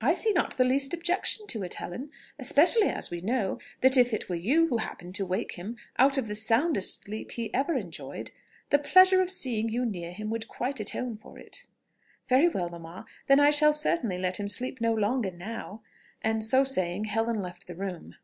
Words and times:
"I 0.00 0.14
see 0.14 0.32
not 0.32 0.56
the 0.56 0.64
least 0.64 0.94
objection 0.94 1.46
to 1.48 1.62
it, 1.62 1.74
Helen; 1.74 2.10
especially 2.38 2.88
as 2.88 3.10
we 3.10 3.20
know, 3.20 3.58
that 3.82 3.98
if 3.98 4.14
it 4.14 4.26
were 4.26 4.34
you 4.34 4.68
who 4.68 4.78
happened 4.78 5.14
to 5.16 5.26
wake 5.26 5.52
him 5.56 5.76
out 5.98 6.16
of 6.16 6.28
the 6.28 6.34
soundest 6.34 7.02
sleep 7.02 7.32
he 7.32 7.52
ever 7.52 7.74
enjoyed, 7.74 8.30
the 8.70 8.78
pleasure 8.78 9.20
of 9.20 9.28
seeing 9.28 9.68
you 9.68 9.84
near 9.84 10.12
him 10.12 10.30
would 10.30 10.48
quite 10.48 10.80
atone 10.80 11.18
for 11.18 11.38
it." 11.38 11.66
"Very 12.26 12.48
well 12.48 12.70
mamma, 12.70 13.04
then 13.26 13.38
I 13.38 13.50
shall 13.50 13.74
certainly 13.74 14.16
let 14.16 14.40
him 14.40 14.48
sleep 14.48 14.80
no 14.80 14.94
longer 14.94 15.30
now;" 15.30 15.82
and, 16.22 16.42
so 16.42 16.64
saying, 16.64 17.04
Helen 17.04 17.42
left 17.42 17.66
the 17.66 17.74
room. 17.74 18.14